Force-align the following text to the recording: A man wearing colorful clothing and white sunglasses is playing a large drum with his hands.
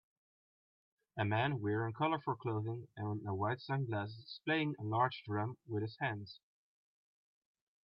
A 1.15 1.23
man 1.25 1.59
wearing 1.61 1.93
colorful 1.93 2.35
clothing 2.35 2.87
and 2.97 3.21
white 3.37 3.59
sunglasses 3.61 4.17
is 4.17 4.41
playing 4.43 4.73
a 4.79 4.83
large 4.83 5.21
drum 5.27 5.59
with 5.67 5.83
his 5.83 5.95
hands. 5.99 6.39